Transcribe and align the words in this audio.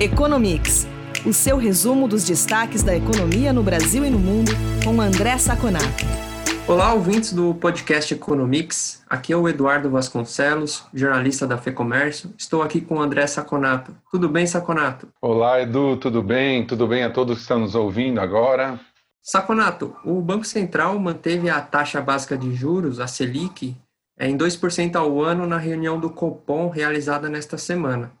Economics, 0.00 0.86
o 1.26 1.32
seu 1.32 1.56
resumo 1.56 2.06
dos 2.06 2.22
destaques 2.22 2.84
da 2.84 2.96
economia 2.96 3.52
no 3.52 3.64
Brasil 3.64 4.04
e 4.04 4.10
no 4.10 4.18
mundo, 4.18 4.52
com 4.84 5.00
André 5.00 5.36
Saconato. 5.38 6.04
Olá, 6.68 6.94
ouvintes 6.94 7.32
do 7.32 7.52
podcast 7.52 8.14
Economics. 8.14 9.02
Aqui 9.10 9.32
é 9.32 9.36
o 9.36 9.48
Eduardo 9.48 9.90
Vasconcelos, 9.90 10.84
jornalista 10.94 11.48
da 11.48 11.58
FEComércio. 11.58 12.32
Estou 12.38 12.62
aqui 12.62 12.80
com 12.80 12.98
o 12.98 13.00
André 13.00 13.26
Saconato. 13.26 13.92
Tudo 14.08 14.28
bem, 14.28 14.46
Saconato? 14.46 15.08
Olá, 15.20 15.60
Edu, 15.60 15.96
tudo 15.96 16.22
bem? 16.22 16.64
Tudo 16.64 16.86
bem 16.86 17.02
a 17.02 17.10
todos 17.10 17.38
que 17.38 17.42
estão 17.42 17.58
nos 17.58 17.74
ouvindo 17.74 18.20
agora? 18.20 18.78
Saconato, 19.20 19.96
o 20.04 20.20
Banco 20.20 20.46
Central 20.46 20.96
manteve 21.00 21.50
a 21.50 21.60
taxa 21.60 22.00
básica 22.00 22.38
de 22.38 22.54
juros, 22.54 23.00
a 23.00 23.08
Selic, 23.08 23.76
em 24.20 24.38
2% 24.38 24.94
ao 24.94 25.20
ano 25.20 25.44
na 25.44 25.58
reunião 25.58 25.98
do 25.98 26.08
Copom 26.08 26.68
realizada 26.68 27.28
nesta 27.28 27.58
semana. 27.58 28.12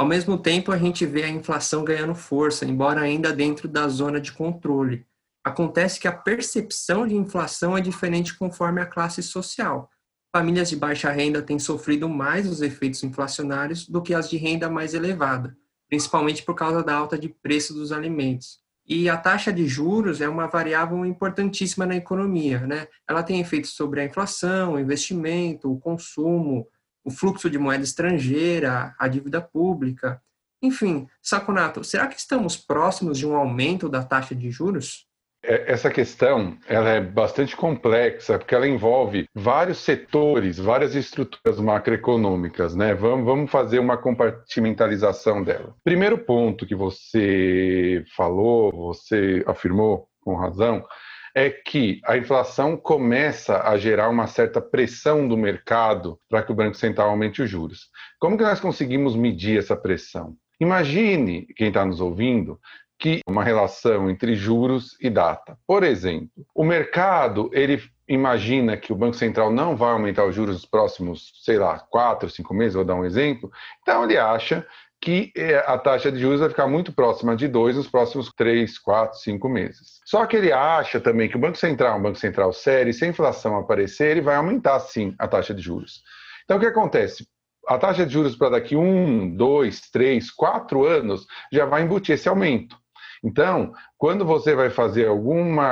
Ao 0.00 0.06
mesmo 0.06 0.38
tempo, 0.38 0.72
a 0.72 0.78
gente 0.78 1.04
vê 1.04 1.24
a 1.24 1.28
inflação 1.28 1.84
ganhando 1.84 2.14
força, 2.14 2.64
embora 2.64 3.02
ainda 3.02 3.34
dentro 3.34 3.68
da 3.68 3.86
zona 3.86 4.18
de 4.18 4.32
controle. 4.32 5.06
Acontece 5.44 6.00
que 6.00 6.08
a 6.08 6.12
percepção 6.12 7.06
de 7.06 7.14
inflação 7.14 7.76
é 7.76 7.82
diferente 7.82 8.34
conforme 8.34 8.80
a 8.80 8.86
classe 8.86 9.22
social. 9.22 9.90
Famílias 10.34 10.70
de 10.70 10.76
baixa 10.76 11.10
renda 11.10 11.42
têm 11.42 11.58
sofrido 11.58 12.08
mais 12.08 12.48
os 12.48 12.62
efeitos 12.62 13.04
inflacionários 13.04 13.86
do 13.86 14.00
que 14.00 14.14
as 14.14 14.30
de 14.30 14.38
renda 14.38 14.70
mais 14.70 14.94
elevada, 14.94 15.54
principalmente 15.86 16.44
por 16.44 16.54
causa 16.54 16.82
da 16.82 16.94
alta 16.94 17.18
de 17.18 17.28
preço 17.28 17.74
dos 17.74 17.92
alimentos. 17.92 18.58
E 18.88 19.06
a 19.06 19.18
taxa 19.18 19.52
de 19.52 19.68
juros 19.68 20.22
é 20.22 20.28
uma 20.30 20.46
variável 20.46 21.04
importantíssima 21.04 21.84
na 21.84 21.96
economia, 21.96 22.60
né? 22.60 22.88
Ela 23.06 23.22
tem 23.22 23.38
efeitos 23.38 23.72
sobre 23.72 24.00
a 24.00 24.04
inflação, 24.06 24.72
o 24.72 24.80
investimento, 24.80 25.70
o 25.70 25.78
consumo, 25.78 26.66
o 27.04 27.10
fluxo 27.10 27.48
de 27.48 27.58
moeda 27.58 27.84
estrangeira, 27.84 28.94
a 28.98 29.08
dívida 29.08 29.40
pública. 29.40 30.20
Enfim, 30.62 31.08
Saconato, 31.22 31.82
será 31.82 32.06
que 32.06 32.18
estamos 32.18 32.56
próximos 32.56 33.18
de 33.18 33.26
um 33.26 33.34
aumento 33.34 33.88
da 33.88 34.02
taxa 34.02 34.34
de 34.34 34.50
juros? 34.50 35.06
É, 35.42 35.72
essa 35.72 35.90
questão 35.90 36.58
ela 36.68 36.90
é 36.90 37.00
bastante 37.00 37.56
complexa 37.56 38.38
porque 38.38 38.54
ela 38.54 38.68
envolve 38.68 39.26
vários 39.34 39.78
setores, 39.78 40.58
várias 40.58 40.94
estruturas 40.94 41.58
macroeconômicas, 41.58 42.74
né? 42.74 42.94
Vamos, 42.94 43.24
vamos 43.24 43.50
fazer 43.50 43.78
uma 43.78 43.96
compartimentalização 43.96 45.42
dela. 45.42 45.74
Primeiro 45.82 46.18
ponto 46.18 46.66
que 46.66 46.74
você 46.74 48.04
falou, 48.14 48.70
você 48.70 49.42
afirmou 49.46 50.08
com 50.20 50.34
razão, 50.34 50.84
é 51.34 51.50
que 51.50 52.00
a 52.04 52.16
inflação 52.16 52.76
começa 52.76 53.62
a 53.62 53.76
gerar 53.76 54.08
uma 54.08 54.26
certa 54.26 54.60
pressão 54.60 55.26
do 55.26 55.36
mercado 55.36 56.18
para 56.28 56.42
que 56.42 56.52
o 56.52 56.54
Banco 56.54 56.76
Central 56.76 57.10
aumente 57.10 57.42
os 57.42 57.50
juros. 57.50 57.88
Como 58.18 58.36
que 58.36 58.44
nós 58.44 58.60
conseguimos 58.60 59.14
medir 59.16 59.58
essa 59.58 59.76
pressão? 59.76 60.36
Imagine, 60.60 61.46
quem 61.56 61.68
está 61.68 61.84
nos 61.84 62.00
ouvindo, 62.00 62.60
que 62.98 63.20
uma 63.26 63.42
relação 63.42 64.10
entre 64.10 64.34
juros 64.34 64.94
e 65.00 65.08
data. 65.08 65.56
Por 65.66 65.82
exemplo, 65.82 66.46
o 66.54 66.62
mercado 66.62 67.48
ele 67.52 67.82
imagina 68.06 68.76
que 68.76 68.92
o 68.92 68.96
Banco 68.96 69.16
Central 69.16 69.50
não 69.50 69.74
vai 69.74 69.92
aumentar 69.92 70.26
os 70.26 70.34
juros 70.34 70.56
nos 70.56 70.66
próximos, 70.66 71.32
sei 71.42 71.58
lá, 71.58 71.78
quatro, 71.78 72.28
cinco 72.28 72.52
meses, 72.52 72.74
vou 72.74 72.84
dar 72.84 72.96
um 72.96 73.04
exemplo. 73.04 73.50
Então 73.80 74.04
ele 74.04 74.18
acha 74.18 74.66
que 75.00 75.32
é, 75.34 75.56
a 75.66 75.78
taxa 75.78 76.12
de 76.12 76.18
juros 76.18 76.40
vai 76.40 76.50
ficar 76.50 76.66
muito 76.66 76.92
próxima 76.92 77.34
de 77.34 77.48
2 77.48 77.76
nos 77.76 77.88
próximos 77.88 78.30
3, 78.36 78.78
4, 78.78 79.18
5 79.18 79.48
meses. 79.48 80.00
Só 80.04 80.26
que 80.26 80.36
ele 80.36 80.52
acha 80.52 81.00
também 81.00 81.28
que 81.28 81.36
o 81.36 81.40
Banco 81.40 81.56
Central 81.56 81.94
é 81.94 81.98
um 81.98 82.02
Banco 82.02 82.18
Central 82.18 82.52
sério, 82.52 82.92
se 82.92 83.04
a 83.04 83.08
inflação 83.08 83.56
aparecer, 83.56 84.10
ele 84.10 84.20
vai 84.20 84.36
aumentar 84.36 84.78
sim 84.80 85.14
a 85.18 85.26
taxa 85.26 85.54
de 85.54 85.62
juros. 85.62 86.02
Então 86.44 86.58
o 86.58 86.60
que 86.60 86.66
acontece? 86.66 87.26
A 87.66 87.78
taxa 87.78 88.04
de 88.04 88.12
juros 88.12 88.36
para 88.36 88.50
daqui 88.50 88.76
um, 88.76 89.34
dois, 89.34 89.80
três, 89.90 90.30
quatro 90.30 90.84
anos 90.84 91.26
já 91.52 91.64
vai 91.64 91.82
embutir 91.82 92.14
esse 92.14 92.28
aumento. 92.28 92.76
Então, 93.22 93.72
quando 93.98 94.24
você 94.24 94.54
vai 94.54 94.70
fazer 94.70 95.06
alguma, 95.06 95.64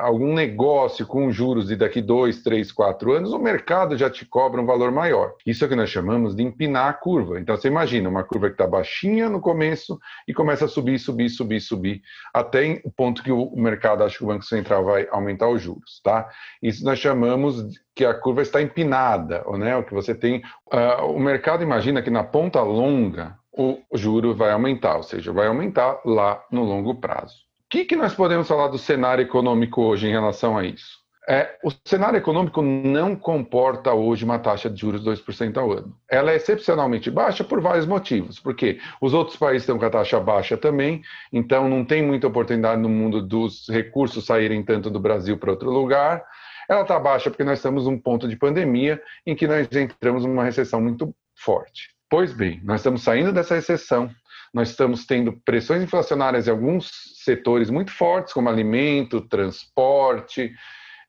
algum 0.00 0.34
negócio 0.34 1.06
com 1.06 1.30
juros 1.30 1.68
de 1.68 1.76
daqui 1.76 2.02
dois, 2.02 2.42
três, 2.42 2.72
quatro 2.72 3.12
anos, 3.12 3.32
o 3.32 3.38
mercado 3.38 3.96
já 3.96 4.10
te 4.10 4.24
cobra 4.26 4.60
um 4.60 4.66
valor 4.66 4.90
maior. 4.90 5.34
Isso 5.46 5.62
é 5.62 5.66
o 5.66 5.70
que 5.70 5.76
nós 5.76 5.88
chamamos 5.88 6.34
de 6.34 6.42
empinar 6.42 6.88
a 6.88 6.92
curva. 6.92 7.38
Então, 7.38 7.56
você 7.56 7.68
imagina 7.68 8.08
uma 8.08 8.24
curva 8.24 8.48
que 8.48 8.54
está 8.54 8.66
baixinha 8.66 9.28
no 9.28 9.40
começo 9.40 9.98
e 10.26 10.34
começa 10.34 10.64
a 10.64 10.68
subir, 10.68 10.98
subir, 10.98 11.30
subir, 11.30 11.60
subir, 11.60 12.02
até 12.34 12.80
o 12.84 12.90
ponto 12.90 13.22
que 13.22 13.30
o 13.30 13.54
mercado 13.56 14.02
acha 14.02 14.18
que 14.18 14.24
o 14.24 14.28
Banco 14.28 14.44
Central 14.44 14.84
vai 14.84 15.06
aumentar 15.12 15.48
os 15.48 15.62
juros. 15.62 16.00
Tá? 16.02 16.28
Isso 16.60 16.84
nós 16.84 16.98
chamamos 16.98 17.64
que 17.94 18.04
a 18.04 18.12
curva 18.12 18.42
está 18.42 18.60
empinada, 18.60 19.44
né? 19.56 19.76
o 19.76 19.84
que 19.84 19.94
você 19.94 20.14
tem. 20.14 20.42
Uh, 20.72 21.06
o 21.06 21.20
mercado 21.20 21.62
imagina 21.62 22.02
que 22.02 22.10
na 22.10 22.24
ponta 22.24 22.60
longa 22.60 23.38
o 23.56 23.78
juro 23.94 24.34
vai 24.34 24.52
aumentar, 24.52 24.96
ou 24.96 25.02
seja, 25.02 25.32
vai 25.32 25.46
aumentar 25.46 26.00
lá 26.04 26.44
no 26.50 26.62
longo 26.62 26.94
prazo. 26.96 27.34
O 27.66 27.68
que, 27.70 27.84
que 27.84 27.96
nós 27.96 28.14
podemos 28.14 28.46
falar 28.46 28.68
do 28.68 28.78
cenário 28.78 29.22
econômico 29.22 29.82
hoje 29.82 30.06
em 30.06 30.12
relação 30.12 30.56
a 30.56 30.64
isso? 30.64 31.04
É, 31.28 31.58
o 31.64 31.72
cenário 31.84 32.16
econômico 32.16 32.62
não 32.62 33.16
comporta 33.16 33.92
hoje 33.92 34.24
uma 34.24 34.38
taxa 34.38 34.70
de 34.70 34.80
juros 34.80 35.02
de 35.02 35.10
2% 35.10 35.56
ao 35.56 35.72
ano. 35.72 35.96
Ela 36.08 36.30
é 36.30 36.36
excepcionalmente 36.36 37.10
baixa 37.10 37.42
por 37.42 37.60
vários 37.60 37.84
motivos. 37.84 38.38
Porque 38.38 38.78
os 39.00 39.12
outros 39.12 39.36
países 39.36 39.62
estão 39.62 39.76
com 39.76 39.84
a 39.84 39.90
taxa 39.90 40.20
baixa 40.20 40.56
também, 40.56 41.02
então 41.32 41.68
não 41.68 41.84
tem 41.84 42.00
muita 42.00 42.28
oportunidade 42.28 42.80
no 42.80 42.88
mundo 42.88 43.20
dos 43.20 43.68
recursos 43.68 44.24
saírem 44.24 44.62
tanto 44.62 44.88
do 44.88 45.00
Brasil 45.00 45.36
para 45.36 45.50
outro 45.50 45.68
lugar. 45.68 46.22
Ela 46.68 46.82
está 46.82 46.98
baixa 47.00 47.28
porque 47.28 47.42
nós 47.42 47.58
estamos 47.58 47.86
num 47.86 47.98
ponto 47.98 48.28
de 48.28 48.36
pandemia 48.36 49.02
em 49.26 49.34
que 49.34 49.48
nós 49.48 49.66
entramos 49.72 50.24
numa 50.24 50.44
recessão 50.44 50.80
muito 50.80 51.12
forte. 51.34 51.95
Pois 52.08 52.32
bem, 52.32 52.60
nós 52.62 52.80
estamos 52.80 53.02
saindo 53.02 53.32
dessa 53.32 53.56
recessão, 53.56 54.08
nós 54.54 54.70
estamos 54.70 55.04
tendo 55.04 55.32
pressões 55.44 55.82
inflacionárias 55.82 56.46
em 56.46 56.50
alguns 56.50 56.90
setores 57.24 57.68
muito 57.68 57.90
fortes, 57.90 58.32
como 58.32 58.48
alimento, 58.48 59.20
transporte, 59.20 60.52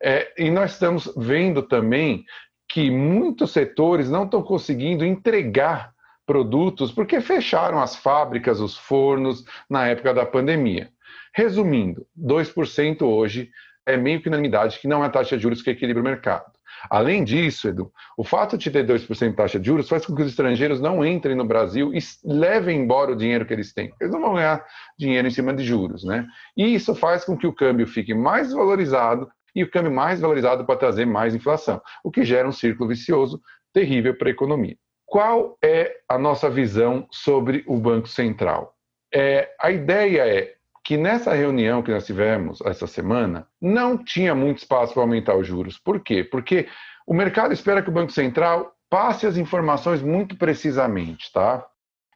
é, 0.01 0.33
e 0.37 0.49
nós 0.49 0.73
estamos 0.73 1.11
vendo 1.15 1.61
também 1.61 2.25
que 2.67 2.89
muitos 2.91 3.51
setores 3.51 4.09
não 4.09 4.25
estão 4.25 4.41
conseguindo 4.41 5.05
entregar 5.05 5.93
produtos 6.25 6.91
porque 6.91 7.21
fecharam 7.21 7.79
as 7.79 7.95
fábricas, 7.95 8.59
os 8.59 8.77
fornos 8.77 9.45
na 9.69 9.87
época 9.87 10.13
da 10.13 10.25
pandemia. 10.25 10.89
Resumindo, 11.33 12.05
2% 12.19 13.03
hoje 13.03 13.49
é 13.85 13.95
meio 13.95 14.21
que 14.21 14.27
unanimidade 14.27 14.79
que 14.79 14.87
não 14.87 15.03
é 15.03 15.07
a 15.07 15.09
taxa 15.09 15.37
de 15.37 15.43
juros 15.43 15.61
que 15.61 15.69
equilibra 15.69 16.01
o 16.01 16.05
mercado. 16.05 16.56
Além 16.89 17.23
disso, 17.23 17.67
Edu, 17.67 17.91
o 18.17 18.23
fato 18.23 18.57
de 18.57 18.69
ter 18.69 18.85
2% 18.85 19.29
de 19.29 19.35
taxa 19.35 19.59
de 19.59 19.65
juros 19.65 19.89
faz 19.89 20.05
com 20.05 20.15
que 20.15 20.21
os 20.21 20.29
estrangeiros 20.29 20.79
não 20.79 21.05
entrem 21.05 21.35
no 21.35 21.45
Brasil 21.45 21.93
e 21.93 21.99
levem 22.23 22.81
embora 22.81 23.11
o 23.11 23.15
dinheiro 23.15 23.45
que 23.45 23.53
eles 23.53 23.73
têm. 23.73 23.93
Eles 23.99 24.13
não 24.13 24.21
vão 24.21 24.35
ganhar 24.35 24.65
dinheiro 24.97 25.27
em 25.27 25.31
cima 25.31 25.53
de 25.53 25.63
juros, 25.63 26.03
né? 26.03 26.27
E 26.55 26.73
isso 26.73 26.95
faz 26.95 27.23
com 27.23 27.37
que 27.37 27.47
o 27.47 27.53
câmbio 27.53 27.87
fique 27.87 28.13
mais 28.13 28.53
valorizado 28.53 29.29
e 29.55 29.63
o 29.63 29.71
câmbio 29.71 29.91
mais 29.91 30.19
valorizado 30.19 30.65
para 30.65 30.77
trazer 30.77 31.05
mais 31.05 31.33
inflação, 31.33 31.81
o 32.03 32.11
que 32.11 32.23
gera 32.23 32.47
um 32.47 32.51
círculo 32.51 32.89
vicioso 32.89 33.41
terrível 33.73 34.15
para 34.15 34.27
a 34.27 34.31
economia. 34.31 34.77
Qual 35.05 35.57
é 35.63 35.95
a 36.07 36.17
nossa 36.17 36.49
visão 36.49 37.07
sobre 37.11 37.63
o 37.65 37.77
Banco 37.77 38.07
Central? 38.07 38.75
É, 39.13 39.49
a 39.59 39.71
ideia 39.71 40.27
é 40.27 40.56
que 40.87 40.95
nessa 40.95 41.33
reunião 41.33 41.83
que 41.83 41.91
nós 41.91 42.05
tivemos 42.05 42.61
essa 42.61 42.87
semana, 42.87 43.45
não 43.61 43.97
tinha 43.97 44.33
muito 44.33 44.59
espaço 44.59 44.93
para 44.93 45.03
aumentar 45.03 45.35
os 45.35 45.45
juros. 45.45 45.77
Por 45.77 45.99
quê? 45.99 46.23
Porque 46.23 46.65
o 47.05 47.13
mercado 47.13 47.51
espera 47.51 47.81
que 47.81 47.89
o 47.89 47.91
Banco 47.91 48.13
Central 48.13 48.71
passe 48.89 49.27
as 49.27 49.35
informações 49.35 50.01
muito 50.01 50.37
precisamente, 50.37 51.29
tá? 51.33 51.67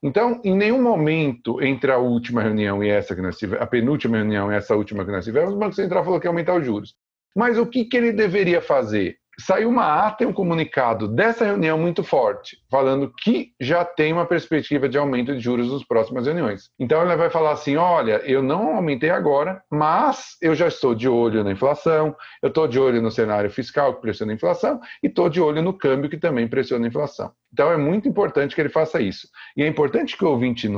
Então, 0.02 0.40
em 0.42 0.56
nenhum 0.56 0.82
momento 0.82 1.62
entre 1.62 1.92
a 1.92 1.98
última 1.98 2.42
reunião 2.42 2.82
e 2.82 2.88
essa 2.88 3.14
que 3.14 3.22
nós 3.22 3.38
tivemos, 3.38 3.62
a 3.62 3.68
penúltima 3.68 4.16
reunião 4.16 4.50
e 4.50 4.56
essa 4.56 4.74
última 4.74 5.04
que 5.04 5.12
nós 5.12 5.26
tivemos, 5.26 5.54
o 5.54 5.58
Banco 5.58 5.76
Central 5.76 6.06
falou 6.06 6.18
que 6.18 6.26
ia 6.26 6.30
aumentar 6.30 6.56
os 6.56 6.66
juros. 6.66 6.96
Mas 7.36 7.58
o 7.58 7.66
que, 7.66 7.84
que 7.84 7.98
ele 7.98 8.14
deveria 8.14 8.62
fazer? 8.62 9.18
Saiu 9.42 9.70
uma 9.70 10.06
ata 10.06 10.24
e 10.24 10.28
um 10.28 10.34
comunicado 10.34 11.08
dessa 11.08 11.46
reunião 11.46 11.78
muito 11.78 12.04
forte, 12.04 12.58
falando 12.70 13.12
que 13.14 13.52
já 13.60 13.84
tem 13.84 14.14
uma 14.14 14.26
perspectiva 14.26 14.88
de 14.88 14.98
aumento 14.98 15.34
de 15.34 15.40
juros 15.40 15.72
nas 15.72 15.84
próximas 15.84 16.26
reuniões. 16.26 16.70
Então 16.80 17.02
ela 17.02 17.16
vai 17.16 17.30
falar 17.30 17.52
assim: 17.52 17.76
olha, 17.76 18.22
eu 18.26 18.42
não 18.42 18.76
aumentei 18.76 19.10
agora, 19.10 19.62
mas 19.70 20.38
eu 20.42 20.56
já 20.56 20.68
estou 20.68 20.96
de 20.96 21.10
olho 21.10 21.44
na 21.44 21.52
inflação, 21.52 22.16
eu 22.42 22.50
estou 22.50 22.68
de 22.68 22.80
olho 22.80 23.02
no 23.02 23.12
cenário 23.12 23.50
fiscal 23.50 23.96
que 23.96 24.02
pressiona 24.02 24.32
a 24.32 24.36
inflação 24.36 24.80
e 25.04 25.08
estou 25.08 25.30
de 25.30 25.42
olho 25.42 25.62
no 25.62 25.74
câmbio 25.74 26.10
que 26.10 26.18
também 26.18 26.48
pressiona 26.48 26.86
a 26.86 26.88
inflação. 26.88 27.32
Então 27.52 27.72
é 27.72 27.78
muito 27.78 28.08
importante 28.08 28.56
que 28.56 28.62
ele 28.62 28.70
faça 28.70 29.02
isso. 29.02 29.28
E 29.58 29.64
é 29.64 29.68
importante 29.68 30.18
que 30.18 30.24
o 30.24 30.30
ouvinte 30.30 30.70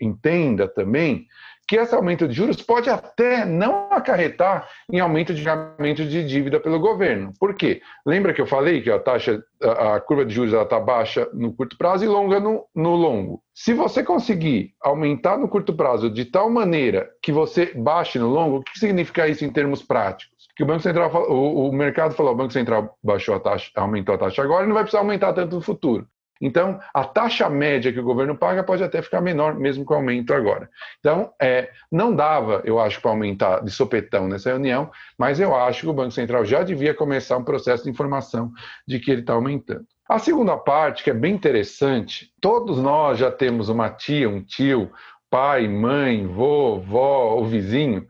entenda 0.00 0.66
também 0.66 1.26
que 1.70 1.76
esse 1.76 1.94
aumento 1.94 2.26
de 2.26 2.34
juros 2.34 2.60
pode 2.60 2.90
até 2.90 3.44
não 3.44 3.86
acarretar 3.92 4.68
em 4.92 4.98
aumento 4.98 5.32
de 5.32 5.44
pagamento 5.44 6.04
de 6.04 6.26
dívida 6.26 6.58
pelo 6.58 6.80
governo. 6.80 7.32
Por 7.38 7.54
quê? 7.54 7.80
Lembra 8.04 8.34
que 8.34 8.40
eu 8.40 8.46
falei 8.46 8.82
que 8.82 8.90
a 8.90 8.98
taxa, 8.98 9.40
a 9.62 10.00
curva 10.00 10.24
de 10.24 10.34
juros 10.34 10.52
está 10.52 10.80
baixa 10.80 11.28
no 11.32 11.52
curto 11.52 11.78
prazo 11.78 12.04
e 12.04 12.08
longa 12.08 12.40
no, 12.40 12.66
no 12.74 12.96
longo. 12.96 13.40
Se 13.54 13.72
você 13.72 14.02
conseguir 14.02 14.74
aumentar 14.82 15.38
no 15.38 15.46
curto 15.46 15.72
prazo 15.72 16.10
de 16.10 16.24
tal 16.24 16.50
maneira 16.50 17.08
que 17.22 17.30
você 17.30 17.72
baixe 17.72 18.18
no 18.18 18.28
longo, 18.28 18.56
o 18.56 18.64
que 18.64 18.76
significa 18.76 19.28
isso 19.28 19.44
em 19.44 19.52
termos 19.52 19.80
práticos? 19.80 20.48
Que 20.56 20.64
o 20.64 20.66
Banco 20.66 20.82
Central, 20.82 21.12
o, 21.30 21.68
o 21.68 21.72
mercado 21.72 22.16
falou, 22.16 22.32
o 22.32 22.36
Banco 22.36 22.52
Central 22.52 22.98
baixou 23.00 23.36
a 23.36 23.38
taxa, 23.38 23.70
aumentou 23.76 24.16
a 24.16 24.18
taxa 24.18 24.42
agora 24.42 24.64
e 24.64 24.66
não 24.66 24.74
vai 24.74 24.82
precisar 24.82 25.02
aumentar 25.02 25.32
tanto 25.34 25.54
no 25.54 25.62
futuro. 25.62 26.04
Então, 26.40 26.80
a 26.94 27.04
taxa 27.04 27.48
média 27.50 27.92
que 27.92 28.00
o 28.00 28.04
governo 28.04 28.36
paga 28.36 28.64
pode 28.64 28.82
até 28.82 29.02
ficar 29.02 29.20
menor, 29.20 29.54
mesmo 29.54 29.84
com 29.84 29.92
o 29.94 29.96
aumento 29.98 30.32
agora. 30.32 30.70
Então, 30.98 31.32
é, 31.40 31.70
não 31.92 32.14
dava, 32.14 32.62
eu 32.64 32.80
acho, 32.80 33.00
para 33.00 33.10
aumentar 33.10 33.62
de 33.62 33.70
sopetão 33.70 34.26
nessa 34.26 34.50
reunião, 34.50 34.90
mas 35.18 35.38
eu 35.38 35.54
acho 35.54 35.82
que 35.82 35.88
o 35.88 35.92
Banco 35.92 36.12
Central 36.12 36.44
já 36.44 36.62
devia 36.62 36.94
começar 36.94 37.36
um 37.36 37.44
processo 37.44 37.84
de 37.84 37.90
informação 37.90 38.50
de 38.86 38.98
que 38.98 39.10
ele 39.10 39.20
está 39.20 39.34
aumentando. 39.34 39.84
A 40.08 40.18
segunda 40.18 40.56
parte, 40.56 41.04
que 41.04 41.10
é 41.10 41.14
bem 41.14 41.34
interessante, 41.34 42.32
todos 42.40 42.78
nós 42.78 43.18
já 43.18 43.30
temos 43.30 43.68
uma 43.68 43.90
tia, 43.90 44.28
um 44.28 44.42
tio, 44.42 44.90
pai, 45.30 45.68
mãe, 45.68 46.26
vô, 46.26 46.80
vó 46.80 47.36
ou 47.36 47.46
vizinho, 47.46 48.06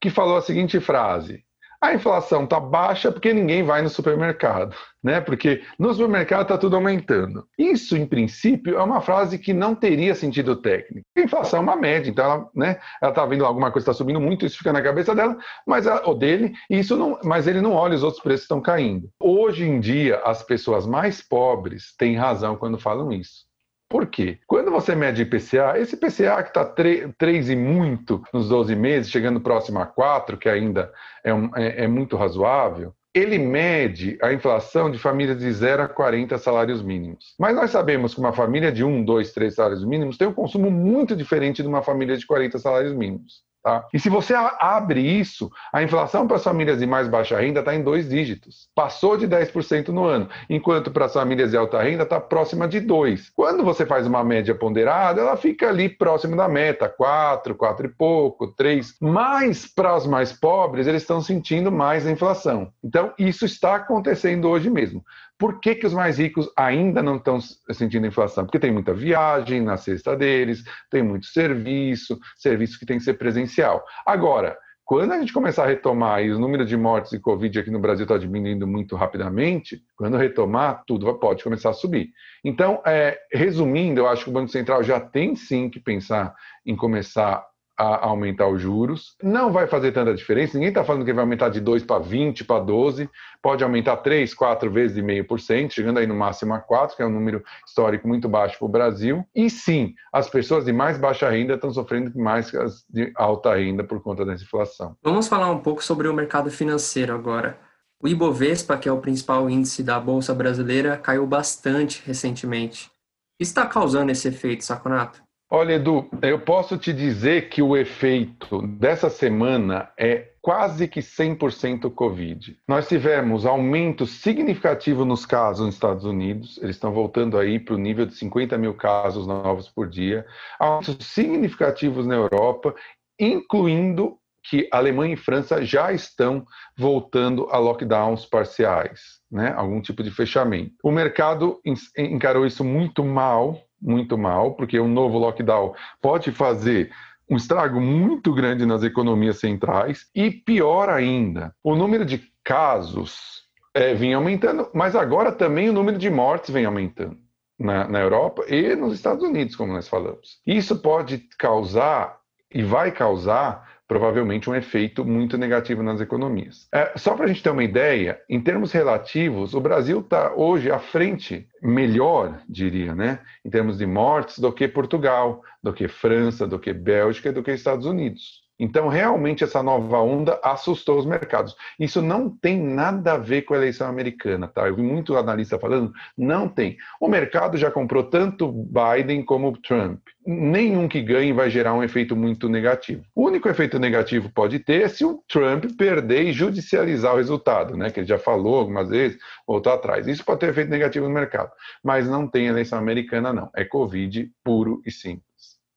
que 0.00 0.08
falou 0.08 0.36
a 0.36 0.40
seguinte 0.40 0.80
frase: 0.80 1.44
a 1.82 1.92
inflação 1.92 2.44
está 2.44 2.60
baixa 2.60 3.10
porque 3.10 3.34
ninguém 3.34 3.64
vai 3.64 3.82
no 3.82 3.88
supermercado, 3.88 4.76
né? 5.02 5.20
Porque 5.20 5.62
no 5.76 5.92
supermercado 5.92 6.42
está 6.42 6.56
tudo 6.56 6.76
aumentando. 6.76 7.44
Isso, 7.58 7.96
em 7.96 8.06
princípio, 8.06 8.78
é 8.78 8.82
uma 8.82 9.00
frase 9.00 9.36
que 9.36 9.52
não 9.52 9.74
teria 9.74 10.14
sentido 10.14 10.54
técnico. 10.54 11.04
A 11.16 11.20
inflação 11.20 11.58
é 11.58 11.62
uma 11.62 11.74
média, 11.74 12.08
então 12.08 12.24
ela, 12.24 12.50
né? 12.54 12.80
Ela 13.02 13.10
está 13.10 13.26
vendo 13.26 13.44
alguma 13.44 13.72
coisa 13.72 13.90
está 13.90 13.92
subindo 13.92 14.20
muito, 14.20 14.46
isso 14.46 14.58
fica 14.58 14.72
na 14.72 14.80
cabeça 14.80 15.12
dela, 15.12 15.36
mas 15.66 15.84
ela, 15.84 16.06
ou 16.06 16.14
dele, 16.14 16.54
isso 16.70 16.96
não, 16.96 17.18
mas 17.24 17.48
ele 17.48 17.60
não 17.60 17.72
olha 17.72 17.96
os 17.96 18.04
outros 18.04 18.22
preços 18.22 18.44
estão 18.44 18.60
caindo. 18.60 19.10
Hoje 19.18 19.64
em 19.64 19.80
dia, 19.80 20.20
as 20.24 20.40
pessoas 20.40 20.86
mais 20.86 21.20
pobres 21.20 21.96
têm 21.98 22.14
razão 22.14 22.54
quando 22.56 22.78
falam 22.78 23.10
isso. 23.10 23.51
Por 23.92 24.06
quê? 24.06 24.38
Quando 24.46 24.70
você 24.70 24.94
mede 24.94 25.20
IPCA, 25.20 25.74
esse 25.76 25.96
IPCA 25.96 26.42
que 26.42 26.48
está 26.48 26.64
3 26.64 27.50
e 27.50 27.54
muito 27.54 28.22
nos 28.32 28.48
12 28.48 28.74
meses, 28.74 29.10
chegando 29.10 29.38
próximo 29.38 29.80
a 29.80 29.84
4, 29.84 30.38
que 30.38 30.48
ainda 30.48 30.90
é, 31.22 31.34
um, 31.34 31.50
é, 31.54 31.84
é 31.84 31.86
muito 31.86 32.16
razoável, 32.16 32.94
ele 33.12 33.36
mede 33.36 34.16
a 34.22 34.32
inflação 34.32 34.90
de 34.90 34.98
famílias 34.98 35.38
de 35.38 35.52
0 35.52 35.82
a 35.82 35.88
40 35.88 36.38
salários 36.38 36.82
mínimos. 36.82 37.34
Mas 37.38 37.54
nós 37.54 37.70
sabemos 37.70 38.14
que 38.14 38.20
uma 38.20 38.32
família 38.32 38.72
de 38.72 38.82
1, 38.82 39.04
2, 39.04 39.30
3 39.30 39.54
salários 39.54 39.84
mínimos 39.84 40.16
tem 40.16 40.26
um 40.26 40.32
consumo 40.32 40.70
muito 40.70 41.14
diferente 41.14 41.60
de 41.60 41.68
uma 41.68 41.82
família 41.82 42.16
de 42.16 42.26
40 42.26 42.58
salários 42.58 42.94
mínimos. 42.94 43.42
Tá? 43.62 43.86
E 43.94 44.00
se 44.00 44.08
você 44.08 44.34
abre 44.34 45.00
isso, 45.00 45.48
a 45.72 45.84
inflação 45.84 46.26
para 46.26 46.36
as 46.36 46.42
famílias 46.42 46.80
de 46.80 46.86
mais 46.86 47.06
baixa 47.06 47.38
renda 47.38 47.60
está 47.60 47.72
em 47.72 47.82
dois 47.82 48.08
dígitos. 48.08 48.68
Passou 48.74 49.16
de 49.16 49.28
10% 49.28 49.88
no 49.88 50.04
ano, 50.04 50.28
enquanto 50.50 50.90
para 50.90 51.04
as 51.04 51.12
famílias 51.12 51.52
de 51.52 51.56
alta 51.56 51.80
renda 51.80 52.02
está 52.02 52.18
próxima 52.18 52.66
de 52.66 52.80
2%. 52.80 53.30
Quando 53.36 53.62
você 53.62 53.86
faz 53.86 54.04
uma 54.04 54.24
média 54.24 54.52
ponderada, 54.52 55.20
ela 55.20 55.36
fica 55.36 55.68
ali 55.68 55.88
próximo 55.88 56.34
da 56.34 56.48
meta, 56.48 56.88
4, 56.88 57.54
4 57.54 57.86
e 57.86 57.88
pouco, 57.88 58.48
3. 58.48 58.96
Mas 59.00 59.64
para 59.64 59.96
os 59.96 60.08
mais 60.08 60.32
pobres, 60.32 60.88
eles 60.88 61.02
estão 61.02 61.20
sentindo 61.20 61.70
mais 61.70 62.04
a 62.04 62.10
inflação. 62.10 62.72
Então, 62.82 63.12
isso 63.16 63.44
está 63.44 63.76
acontecendo 63.76 64.48
hoje 64.48 64.68
mesmo. 64.68 65.04
Por 65.42 65.58
que, 65.58 65.74
que 65.74 65.88
os 65.88 65.92
mais 65.92 66.20
ricos 66.20 66.48
ainda 66.56 67.02
não 67.02 67.16
estão 67.16 67.40
sentindo 67.72 68.06
inflação? 68.06 68.44
Porque 68.44 68.60
tem 68.60 68.70
muita 68.70 68.94
viagem 68.94 69.60
na 69.60 69.76
cesta 69.76 70.14
deles, 70.14 70.62
tem 70.88 71.02
muito 71.02 71.26
serviço, 71.26 72.16
serviço 72.36 72.78
que 72.78 72.86
tem 72.86 72.96
que 72.96 73.02
ser 73.02 73.14
presencial. 73.14 73.84
Agora, 74.06 74.56
quando 74.84 75.10
a 75.10 75.18
gente 75.18 75.32
começar 75.32 75.64
a 75.64 75.66
retomar 75.66 76.22
e 76.22 76.30
os 76.30 76.38
números 76.38 76.68
de 76.68 76.76
mortes 76.76 77.10
de 77.10 77.18
Covid 77.18 77.58
aqui 77.58 77.72
no 77.72 77.80
Brasil 77.80 78.04
está 78.04 78.16
diminuindo 78.16 78.68
muito 78.68 78.94
rapidamente, 78.94 79.82
quando 79.96 80.16
retomar, 80.16 80.84
tudo 80.86 81.12
pode 81.18 81.42
começar 81.42 81.70
a 81.70 81.72
subir. 81.72 82.10
Então, 82.44 82.80
é, 82.86 83.18
resumindo, 83.32 84.00
eu 84.00 84.06
acho 84.06 84.22
que 84.22 84.30
o 84.30 84.32
Banco 84.32 84.52
Central 84.52 84.84
já 84.84 85.00
tem 85.00 85.34
sim 85.34 85.68
que 85.68 85.80
pensar 85.80 86.36
em 86.64 86.76
começar 86.76 87.44
a 87.78 88.06
aumentar 88.06 88.48
os 88.48 88.60
juros. 88.60 89.16
Não 89.22 89.52
vai 89.52 89.66
fazer 89.66 89.92
tanta 89.92 90.14
diferença, 90.14 90.54
ninguém 90.54 90.68
está 90.68 90.84
falando 90.84 91.04
que 91.04 91.12
vai 91.12 91.22
aumentar 91.22 91.48
de 91.48 91.60
2 91.60 91.84
para 91.84 91.98
20, 91.98 92.44
para 92.44 92.62
12, 92.62 93.08
pode 93.42 93.64
aumentar 93.64 93.96
3, 93.98 94.34
4 94.34 94.70
vezes 94.70 94.96
e 94.96 95.02
meio 95.02 95.26
por 95.26 95.40
cento, 95.40 95.74
chegando 95.74 95.98
aí 95.98 96.06
no 96.06 96.14
máximo 96.14 96.54
a 96.54 96.60
4, 96.60 96.96
que 96.96 97.02
é 97.02 97.06
um 97.06 97.10
número 97.10 97.42
histórico 97.66 98.06
muito 98.06 98.28
baixo 98.28 98.58
para 98.58 98.66
o 98.66 98.70
Brasil. 98.70 99.24
E 99.34 99.48
sim, 99.50 99.94
as 100.12 100.28
pessoas 100.28 100.64
de 100.64 100.72
mais 100.72 100.98
baixa 100.98 101.28
renda 101.28 101.54
estão 101.54 101.70
sofrendo 101.70 102.16
mais 102.18 102.50
que 102.50 102.56
as 102.56 102.84
de 102.88 103.12
alta 103.16 103.54
renda 103.54 103.82
por 103.82 104.02
conta 104.02 104.24
da 104.24 104.34
inflação. 104.34 104.96
Vamos 105.02 105.28
falar 105.28 105.50
um 105.50 105.58
pouco 105.58 105.82
sobre 105.82 106.08
o 106.08 106.14
mercado 106.14 106.50
financeiro 106.50 107.14
agora. 107.14 107.58
O 108.02 108.08
Ibovespa, 108.08 108.76
que 108.76 108.88
é 108.88 108.92
o 108.92 109.00
principal 109.00 109.48
índice 109.48 109.82
da 109.82 109.98
Bolsa 110.00 110.34
Brasileira, 110.34 110.96
caiu 110.96 111.26
bastante 111.26 112.02
recentemente. 112.04 112.86
O 112.86 112.90
que 113.38 113.44
está 113.44 113.64
causando 113.64 114.10
esse 114.10 114.26
efeito, 114.28 114.64
Saconato? 114.64 115.22
Olha, 115.54 115.74
Edu, 115.74 116.08
eu 116.22 116.38
posso 116.38 116.78
te 116.78 116.94
dizer 116.94 117.50
que 117.50 117.60
o 117.60 117.76
efeito 117.76 118.66
dessa 118.66 119.10
semana 119.10 119.90
é 119.98 120.30
quase 120.40 120.88
que 120.88 121.00
100% 121.00 121.92
Covid. 121.92 122.56
Nós 122.66 122.88
tivemos 122.88 123.44
aumento 123.44 124.06
significativo 124.06 125.04
nos 125.04 125.26
casos 125.26 125.66
nos 125.66 125.74
Estados 125.74 126.06
Unidos, 126.06 126.58
eles 126.62 126.76
estão 126.76 126.90
voltando 126.90 127.36
aí 127.36 127.60
para 127.60 127.74
o 127.74 127.78
nível 127.78 128.06
de 128.06 128.14
50 128.14 128.56
mil 128.56 128.72
casos 128.72 129.26
novos 129.26 129.68
por 129.68 129.86
dia, 129.86 130.24
aumentos 130.58 130.96
significativos 131.06 132.06
na 132.06 132.14
Europa, 132.14 132.74
incluindo 133.20 134.16
que 134.42 134.66
Alemanha 134.72 135.12
e 135.12 135.18
França 135.18 135.62
já 135.62 135.92
estão 135.92 136.46
voltando 136.78 137.46
a 137.50 137.58
lockdowns 137.58 138.24
parciais, 138.24 139.20
né? 139.30 139.52
algum 139.54 139.82
tipo 139.82 140.02
de 140.02 140.10
fechamento. 140.10 140.72
O 140.82 140.90
mercado 140.90 141.60
encarou 141.94 142.46
isso 142.46 142.64
muito 142.64 143.04
mal, 143.04 143.60
muito 143.82 144.16
mal, 144.16 144.54
porque 144.54 144.78
um 144.78 144.88
novo 144.88 145.18
lockdown 145.18 145.74
pode 146.00 146.30
fazer 146.30 146.92
um 147.28 147.36
estrago 147.36 147.80
muito 147.80 148.32
grande 148.32 148.64
nas 148.64 148.82
economias 148.82 149.40
centrais 149.40 150.08
e 150.14 150.30
pior 150.30 150.88
ainda, 150.88 151.54
o 151.62 151.74
número 151.74 152.04
de 152.04 152.22
casos 152.44 153.42
é, 153.74 153.94
vinha 153.94 154.16
aumentando, 154.16 154.68
mas 154.74 154.94
agora 154.94 155.32
também 155.32 155.68
o 155.68 155.72
número 155.72 155.98
de 155.98 156.10
mortes 156.10 156.50
vem 156.50 156.64
aumentando 156.64 157.16
na, 157.58 157.88
na 157.88 158.00
Europa 158.00 158.44
e 158.48 158.74
nos 158.76 158.92
Estados 158.92 159.24
Unidos, 159.24 159.56
como 159.56 159.72
nós 159.72 159.88
falamos. 159.88 160.40
Isso 160.46 160.76
pode 160.80 161.18
causar 161.38 162.18
e 162.52 162.62
vai 162.62 162.92
causar 162.92 163.71
provavelmente 163.92 164.48
um 164.48 164.54
efeito 164.54 165.04
muito 165.04 165.36
negativo 165.36 165.82
nas 165.82 166.00
economias. 166.00 166.66
É, 166.72 166.92
só 166.96 167.14
para 167.14 167.26
a 167.26 167.28
gente 167.28 167.42
ter 167.42 167.50
uma 167.50 167.62
ideia, 167.62 168.18
em 168.26 168.40
termos 168.40 168.72
relativos, 168.72 169.52
o 169.52 169.60
Brasil 169.60 170.00
está 170.00 170.32
hoje 170.34 170.70
à 170.70 170.78
frente, 170.78 171.46
melhor, 171.62 172.40
diria, 172.48 172.94
né, 172.94 173.18
em 173.44 173.50
termos 173.50 173.76
de 173.76 173.84
mortes, 173.84 174.38
do 174.38 174.50
que 174.50 174.66
Portugal, 174.66 175.42
do 175.62 175.74
que 175.74 175.88
França, 175.88 176.46
do 176.46 176.58
que 176.58 176.72
Bélgica 176.72 177.28
e 177.28 177.32
do 177.32 177.42
que 177.42 177.50
Estados 177.50 177.84
Unidos. 177.84 178.42
Então, 178.62 178.86
realmente, 178.86 179.42
essa 179.42 179.60
nova 179.60 179.98
onda 179.98 180.38
assustou 180.40 180.96
os 180.96 181.04
mercados. 181.04 181.56
Isso 181.80 182.00
não 182.00 182.30
tem 182.30 182.56
nada 182.56 183.14
a 183.14 183.18
ver 183.18 183.42
com 183.42 183.54
a 183.54 183.56
eleição 183.56 183.88
americana, 183.88 184.46
tá? 184.46 184.68
Eu 184.68 184.76
vi 184.76 184.82
muito 184.82 185.16
analista 185.16 185.58
falando, 185.58 185.92
não 186.16 186.46
tem. 186.46 186.76
O 187.00 187.08
mercado 187.08 187.56
já 187.56 187.72
comprou 187.72 188.04
tanto 188.04 188.52
Biden 188.52 189.24
como 189.24 189.56
Trump. 189.56 189.98
Nenhum 190.24 190.86
que 190.86 191.02
ganhe 191.02 191.32
vai 191.32 191.50
gerar 191.50 191.74
um 191.74 191.82
efeito 191.82 192.14
muito 192.14 192.48
negativo. 192.48 193.02
O 193.16 193.26
único 193.26 193.48
efeito 193.48 193.80
negativo 193.80 194.30
pode 194.32 194.60
ter 194.60 194.82
é 194.82 194.88
se 194.88 195.04
o 195.04 195.20
Trump 195.26 195.64
perder 195.76 196.22
e 196.22 196.32
judicializar 196.32 197.14
o 197.14 197.16
resultado, 197.16 197.76
né? 197.76 197.90
Que 197.90 197.98
ele 197.98 198.06
já 198.06 198.16
falou 198.16 198.60
algumas 198.60 198.90
vezes, 198.90 199.18
voltou 199.44 199.72
atrás. 199.72 200.06
Isso 200.06 200.24
pode 200.24 200.38
ter 200.38 200.50
efeito 200.50 200.70
negativo 200.70 201.08
no 201.08 201.12
mercado. 201.12 201.50
Mas 201.82 202.08
não 202.08 202.28
tem 202.28 202.46
eleição 202.46 202.78
americana, 202.78 203.32
não. 203.32 203.50
É 203.56 203.64
Covid 203.64 204.30
puro 204.44 204.80
e 204.86 204.92
simples. 204.92 205.22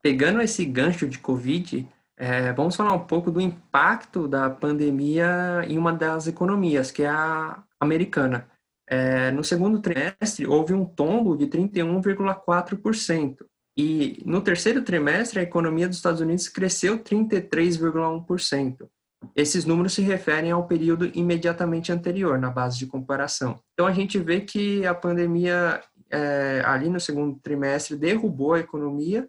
Pegando 0.03 0.39
esse 0.39 0.63
gancho 0.65 1.07
de 1.07 1.17
Covid, 1.17 1.87
é, 2.17 2.53
vamos 2.53 2.75
falar 2.75 2.93
um 2.93 3.05
pouco 3.05 3.29
do 3.29 3.41
impacto 3.41 4.27
da 4.27 4.49
pandemia 4.49 5.63
em 5.67 5.77
uma 5.77 5.91
das 5.91 6.27
economias, 6.27 6.91
que 6.91 7.03
é 7.03 7.09
a 7.09 7.61
americana. 7.79 8.49
É, 8.87 9.31
no 9.31 9.43
segundo 9.43 9.79
trimestre, 9.79 10.47
houve 10.47 10.73
um 10.73 10.85
tombo 10.85 11.35
de 11.35 11.47
31,4%. 11.47 13.37
E 13.77 14.23
no 14.25 14.41
terceiro 14.41 14.81
trimestre, 14.81 15.39
a 15.39 15.43
economia 15.43 15.87
dos 15.87 15.97
Estados 15.97 16.21
Unidos 16.21 16.47
cresceu 16.47 16.99
33,1%. 16.99 18.87
Esses 19.35 19.65
números 19.65 19.93
se 19.93 20.01
referem 20.01 20.51
ao 20.51 20.67
período 20.67 21.11
imediatamente 21.13 21.91
anterior, 21.91 22.37
na 22.37 22.49
base 22.49 22.77
de 22.77 22.85
comparação. 22.85 23.59
Então, 23.73 23.87
a 23.87 23.91
gente 23.91 24.19
vê 24.19 24.39
que 24.41 24.85
a 24.85 24.93
pandemia, 24.93 25.81
é, 26.09 26.61
ali 26.63 26.87
no 26.87 26.99
segundo 26.99 27.37
trimestre, 27.39 27.97
derrubou 27.97 28.53
a 28.53 28.59
economia, 28.59 29.27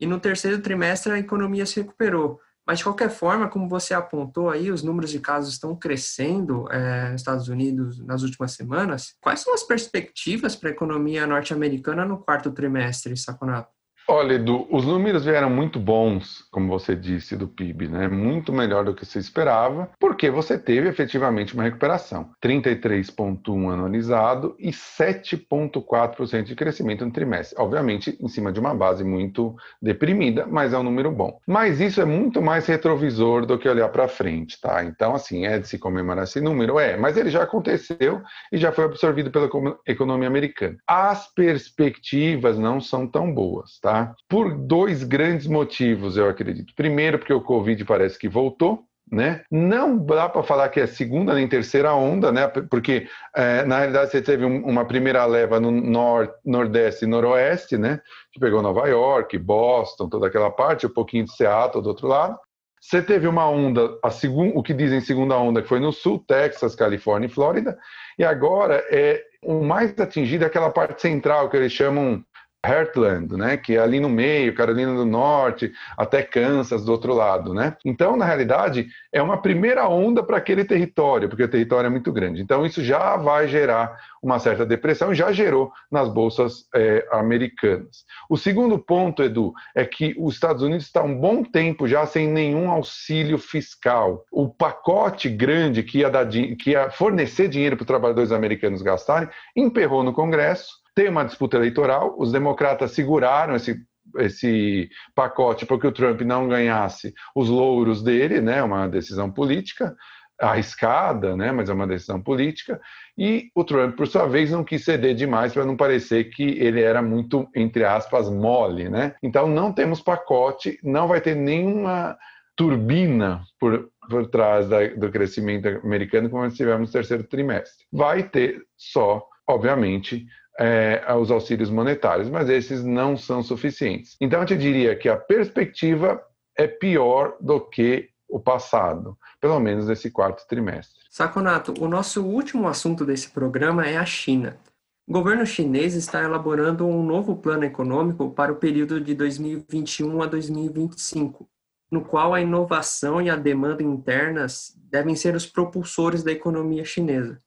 e 0.00 0.06
no 0.06 0.20
terceiro 0.20 0.60
trimestre 0.60 1.12
a 1.12 1.18
economia 1.18 1.66
se 1.66 1.80
recuperou. 1.80 2.40
Mas, 2.66 2.78
de 2.78 2.84
qualquer 2.84 3.08
forma, 3.08 3.48
como 3.48 3.66
você 3.66 3.94
apontou 3.94 4.50
aí, 4.50 4.70
os 4.70 4.82
números 4.82 5.10
de 5.10 5.20
casos 5.20 5.54
estão 5.54 5.74
crescendo 5.74 6.70
é, 6.70 7.10
nos 7.10 7.22
Estados 7.22 7.48
Unidos 7.48 7.98
nas 8.04 8.22
últimas 8.22 8.52
semanas. 8.52 9.14
Quais 9.22 9.40
são 9.40 9.54
as 9.54 9.62
perspectivas 9.62 10.54
para 10.54 10.68
a 10.68 10.72
economia 10.72 11.26
norte-americana 11.26 12.04
no 12.04 12.18
quarto 12.18 12.52
trimestre, 12.52 13.16
Saconato? 13.16 13.77
Olha, 14.10 14.36
Edu, 14.36 14.66
os 14.70 14.86
números 14.86 15.26
vieram 15.26 15.50
muito 15.50 15.78
bons, 15.78 16.42
como 16.50 16.66
você 16.66 16.96
disse, 16.96 17.36
do 17.36 17.46
PIB, 17.46 17.88
né? 17.88 18.08
Muito 18.08 18.50
melhor 18.50 18.82
do 18.82 18.94
que 18.94 19.04
se 19.04 19.18
esperava, 19.18 19.90
porque 20.00 20.30
você 20.30 20.58
teve 20.58 20.88
efetivamente 20.88 21.52
uma 21.52 21.64
recuperação. 21.64 22.30
33,1% 22.42 23.70
anualizado 23.70 24.56
e 24.58 24.70
7,4% 24.70 26.44
de 26.44 26.54
crescimento 26.54 27.04
no 27.04 27.12
trimestre. 27.12 27.60
Obviamente, 27.60 28.16
em 28.18 28.28
cima 28.28 28.50
de 28.50 28.58
uma 28.58 28.74
base 28.74 29.04
muito 29.04 29.54
deprimida, 29.80 30.46
mas 30.46 30.72
é 30.72 30.78
um 30.78 30.82
número 30.82 31.12
bom. 31.12 31.38
Mas 31.46 31.78
isso 31.78 32.00
é 32.00 32.06
muito 32.06 32.40
mais 32.40 32.66
retrovisor 32.66 33.44
do 33.44 33.58
que 33.58 33.68
olhar 33.68 33.90
para 33.90 34.08
frente, 34.08 34.58
tá? 34.58 34.82
Então, 34.84 35.14
assim, 35.14 35.44
é 35.44 35.58
de 35.58 35.68
se 35.68 35.78
comemorar 35.78 36.24
esse 36.24 36.40
número? 36.40 36.78
É, 36.78 36.96
mas 36.96 37.18
ele 37.18 37.28
já 37.28 37.42
aconteceu 37.42 38.22
e 38.50 38.56
já 38.56 38.72
foi 38.72 38.86
absorvido 38.86 39.30
pela 39.30 39.50
economia 39.86 40.28
americana. 40.28 40.78
As 40.86 41.30
perspectivas 41.34 42.58
não 42.58 42.80
são 42.80 43.06
tão 43.06 43.30
boas, 43.30 43.78
tá? 43.82 43.97
Por 44.28 44.56
dois 44.56 45.02
grandes 45.04 45.46
motivos, 45.46 46.16
eu 46.16 46.28
acredito. 46.28 46.74
Primeiro, 46.74 47.18
porque 47.18 47.32
o 47.32 47.40
Covid 47.40 47.84
parece 47.84 48.18
que 48.18 48.28
voltou, 48.28 48.84
né? 49.10 49.42
Não 49.50 49.96
dá 49.96 50.28
para 50.28 50.42
falar 50.42 50.68
que 50.68 50.80
é 50.80 50.86
segunda 50.86 51.34
nem 51.34 51.48
terceira 51.48 51.94
onda, 51.94 52.30
né? 52.30 52.46
Porque 52.46 53.08
é, 53.34 53.64
na 53.64 53.78
realidade 53.78 54.10
você 54.10 54.20
teve 54.20 54.44
um, 54.44 54.64
uma 54.64 54.84
primeira 54.84 55.24
leva 55.24 55.58
no 55.58 55.70
nor, 55.70 56.32
nordeste 56.44 57.04
e 57.04 57.08
noroeste, 57.08 57.78
né? 57.78 58.00
Que 58.32 58.40
pegou 58.40 58.62
Nova 58.62 58.86
York, 58.86 59.36
Boston, 59.38 60.08
toda 60.08 60.26
aquela 60.26 60.50
parte, 60.50 60.86
um 60.86 60.92
pouquinho 60.92 61.24
de 61.24 61.34
Seattle 61.34 61.82
do 61.82 61.88
outro 61.88 62.06
lado. 62.06 62.38
Você 62.80 63.02
teve 63.02 63.26
uma 63.26 63.48
onda, 63.48 63.98
a 64.04 64.10
o 64.54 64.62
que 64.62 64.72
dizem 64.72 65.00
segunda 65.00 65.36
onda, 65.36 65.60
que 65.60 65.68
foi 65.68 65.80
no 65.80 65.92
sul, 65.92 66.24
Texas, 66.26 66.76
Califórnia 66.76 67.26
e 67.26 67.30
Flórida, 67.30 67.76
e 68.16 68.24
agora 68.24 68.84
é 68.90 69.20
o 69.42 69.62
mais 69.62 69.98
atingido 69.98 70.44
é 70.44 70.46
aquela 70.46 70.70
parte 70.70 71.00
central 71.00 71.48
que 71.48 71.56
eles 71.56 71.72
chamam 71.72 72.24
Heartland, 72.68 73.36
né, 73.36 73.56
que 73.56 73.76
é 73.76 73.78
ali 73.78 73.98
no 74.00 74.08
meio, 74.08 74.54
Carolina 74.54 74.94
do 74.94 75.04
Norte, 75.04 75.72
até 75.96 76.22
Kansas 76.22 76.84
do 76.84 76.92
outro 76.92 77.14
lado, 77.14 77.54
né? 77.54 77.76
Então, 77.84 78.16
na 78.16 78.24
realidade, 78.24 78.88
é 79.12 79.22
uma 79.22 79.40
primeira 79.40 79.88
onda 79.88 80.22
para 80.22 80.36
aquele 80.36 80.64
território, 80.64 81.28
porque 81.28 81.44
o 81.44 81.48
território 81.48 81.86
é 81.86 81.90
muito 81.90 82.12
grande. 82.12 82.42
Então, 82.42 82.66
isso 82.66 82.82
já 82.82 83.16
vai 83.16 83.48
gerar 83.48 83.96
uma 84.22 84.38
certa 84.38 84.66
depressão, 84.66 85.14
já 85.14 85.32
gerou 85.32 85.72
nas 85.90 86.08
bolsas 86.08 86.66
é, 86.74 87.06
americanas. 87.10 88.04
O 88.28 88.36
segundo 88.36 88.78
ponto, 88.78 89.22
Edu, 89.22 89.52
é 89.74 89.84
que 89.84 90.14
os 90.18 90.34
Estados 90.34 90.62
Unidos 90.62 90.86
está 90.86 91.02
um 91.02 91.18
bom 91.18 91.42
tempo 91.42 91.86
já 91.86 92.04
sem 92.06 92.28
nenhum 92.28 92.70
auxílio 92.70 93.38
fiscal. 93.38 94.24
O 94.30 94.48
pacote 94.48 95.28
grande 95.28 95.82
que 95.82 95.98
ia, 95.98 96.10
dar, 96.10 96.26
que 96.28 96.70
ia 96.70 96.90
fornecer 96.90 97.48
dinheiro 97.48 97.76
para 97.76 97.84
os 97.84 97.88
trabalhadores 97.88 98.32
americanos 98.32 98.82
gastarem 98.82 99.28
emperrou 99.56 100.02
no 100.02 100.12
Congresso 100.12 100.78
tem 100.98 101.08
uma 101.08 101.24
disputa 101.24 101.56
eleitoral, 101.56 102.16
os 102.18 102.32
democratas 102.32 102.90
seguraram 102.90 103.54
esse, 103.54 103.80
esse 104.16 104.90
pacote 105.14 105.64
para 105.64 105.78
que 105.78 105.86
o 105.86 105.92
Trump 105.92 106.22
não 106.22 106.48
ganhasse 106.48 107.14
os 107.36 107.48
louros 107.48 108.02
dele, 108.02 108.40
né, 108.40 108.60
uma 108.64 108.88
decisão 108.88 109.30
política 109.30 109.94
arriscada, 110.40 111.36
né, 111.36 111.52
mas 111.52 111.70
é 111.70 111.72
uma 111.72 111.86
decisão 111.86 112.20
política, 112.20 112.80
e 113.16 113.48
o 113.54 113.62
Trump, 113.62 113.94
por 113.94 114.08
sua 114.08 114.26
vez, 114.26 114.50
não 114.50 114.64
quis 114.64 114.84
ceder 114.84 115.14
demais 115.14 115.52
para 115.52 115.64
não 115.64 115.76
parecer 115.76 116.30
que 116.30 116.42
ele 116.42 116.82
era 116.82 117.00
muito, 117.00 117.48
entre 117.54 117.84
aspas, 117.84 118.28
mole, 118.28 118.88
né? 118.88 119.14
Então 119.22 119.46
não 119.46 119.72
temos 119.72 120.00
pacote, 120.00 120.80
não 120.82 121.06
vai 121.06 121.20
ter 121.20 121.36
nenhuma 121.36 122.18
turbina 122.56 123.42
por, 123.60 123.88
por 124.10 124.26
trás 124.26 124.68
da, 124.68 124.84
do 124.88 125.12
crescimento 125.12 125.68
americano 125.84 126.28
como 126.28 126.42
nós 126.42 126.56
tivemos 126.56 126.88
no 126.88 126.92
terceiro 126.92 127.22
trimestre. 127.22 127.84
Vai 127.92 128.24
ter 128.24 128.62
só, 128.76 129.24
obviamente, 129.48 130.26
é, 130.58 131.04
os 131.14 131.30
auxílios 131.30 131.70
monetários, 131.70 132.28
mas 132.28 132.48
esses 132.48 132.82
não 132.82 133.16
são 133.16 133.42
suficientes. 133.42 134.16
Então, 134.20 134.40
eu 134.40 134.46
te 134.46 134.56
diria 134.56 134.96
que 134.96 135.08
a 135.08 135.16
perspectiva 135.16 136.20
é 136.56 136.66
pior 136.66 137.36
do 137.40 137.60
que 137.60 138.08
o 138.28 138.40
passado, 138.40 139.16
pelo 139.40 139.58
menos 139.60 139.86
nesse 139.86 140.10
quarto 140.10 140.46
trimestre. 140.46 140.98
Saconato, 141.08 141.72
o 141.80 141.88
nosso 141.88 142.24
último 142.24 142.68
assunto 142.68 143.06
desse 143.06 143.30
programa 143.30 143.86
é 143.86 143.96
a 143.96 144.04
China. 144.04 144.58
O 145.06 145.12
governo 145.12 145.46
chinês 145.46 145.94
está 145.94 146.22
elaborando 146.22 146.86
um 146.86 147.02
novo 147.02 147.36
plano 147.36 147.64
econômico 147.64 148.30
para 148.30 148.52
o 148.52 148.56
período 148.56 149.00
de 149.00 149.14
2021 149.14 150.20
a 150.22 150.26
2025, 150.26 151.48
no 151.90 152.04
qual 152.04 152.34
a 152.34 152.42
inovação 152.42 153.22
e 153.22 153.30
a 153.30 153.36
demanda 153.36 153.82
internas 153.82 154.76
devem 154.90 155.16
ser 155.16 155.34
os 155.34 155.46
propulsores 155.46 156.22
da 156.22 156.30
economia 156.30 156.84
chinesa. 156.84 157.40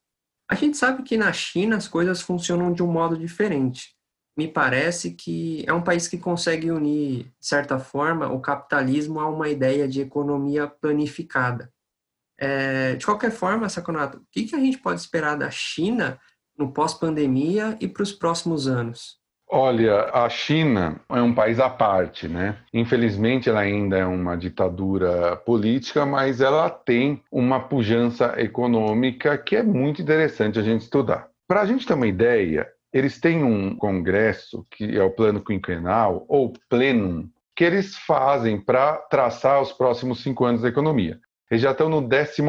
A 0.52 0.54
gente 0.54 0.76
sabe 0.76 1.02
que 1.02 1.16
na 1.16 1.32
China 1.32 1.78
as 1.78 1.88
coisas 1.88 2.20
funcionam 2.20 2.74
de 2.74 2.82
um 2.82 2.86
modo 2.86 3.16
diferente. 3.16 3.96
Me 4.36 4.46
parece 4.46 5.12
que 5.12 5.64
é 5.66 5.72
um 5.72 5.80
país 5.80 6.06
que 6.06 6.18
consegue 6.18 6.70
unir, 6.70 7.24
de 7.40 7.46
certa 7.46 7.78
forma, 7.78 8.30
o 8.30 8.38
capitalismo 8.38 9.18
a 9.18 9.26
uma 9.30 9.48
ideia 9.48 9.88
de 9.88 10.02
economia 10.02 10.66
planificada. 10.66 11.72
É, 12.38 12.96
de 12.96 13.06
qualquer 13.06 13.30
forma, 13.30 13.66
Saconato, 13.70 14.18
o 14.18 14.26
que, 14.30 14.44
que 14.44 14.54
a 14.54 14.58
gente 14.58 14.76
pode 14.76 15.00
esperar 15.00 15.38
da 15.38 15.50
China 15.50 16.20
no 16.54 16.70
pós-pandemia 16.70 17.78
e 17.80 17.88
para 17.88 18.02
os 18.02 18.12
próximos 18.12 18.68
anos? 18.68 19.21
Olha, 19.54 20.08
a 20.14 20.30
China 20.30 20.98
é 21.10 21.20
um 21.20 21.34
país 21.34 21.60
à 21.60 21.68
parte, 21.68 22.26
né? 22.26 22.56
Infelizmente, 22.72 23.50
ela 23.50 23.60
ainda 23.60 23.98
é 23.98 24.06
uma 24.06 24.34
ditadura 24.34 25.36
política, 25.36 26.06
mas 26.06 26.40
ela 26.40 26.70
tem 26.70 27.22
uma 27.30 27.60
pujança 27.60 28.32
econômica 28.40 29.36
que 29.36 29.54
é 29.54 29.62
muito 29.62 30.00
interessante 30.00 30.58
a 30.58 30.62
gente 30.62 30.80
estudar. 30.80 31.28
Para 31.46 31.60
a 31.60 31.66
gente 31.66 31.86
ter 31.86 31.92
uma 31.92 32.06
ideia, 32.06 32.66
eles 32.90 33.20
têm 33.20 33.44
um 33.44 33.76
congresso, 33.76 34.66
que 34.70 34.96
é 34.96 35.02
o 35.02 35.10
Plano 35.10 35.44
Quinquenal, 35.44 36.24
ou 36.28 36.54
Plenum, 36.70 37.28
que 37.54 37.62
eles 37.62 37.94
fazem 37.94 38.58
para 38.58 38.94
traçar 39.10 39.60
os 39.60 39.70
próximos 39.70 40.22
cinco 40.22 40.46
anos 40.46 40.62
da 40.62 40.70
economia. 40.70 41.20
Eles 41.50 41.62
já 41.62 41.72
estão 41.72 41.90
no 41.90 42.08
14 42.08 42.42